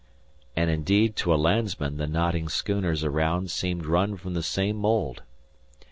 [0.55, 5.21] And indeed to a landsman, the nodding schooners around seemed run from the same mold.